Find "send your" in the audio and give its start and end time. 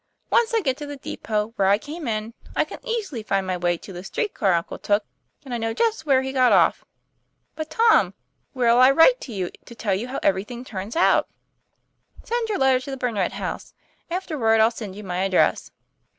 12.23-12.57